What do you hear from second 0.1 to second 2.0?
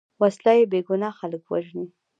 وسله بېګناه خلک وژلي